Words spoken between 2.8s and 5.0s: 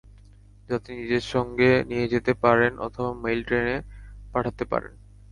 অথবা মেইল ট্রেনে পাঠাতে পারেন।